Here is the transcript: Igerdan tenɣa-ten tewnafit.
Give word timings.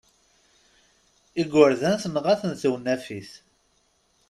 Igerdan 1.41 1.95
tenɣa-ten 2.03 2.51
tewnafit. 2.61 3.31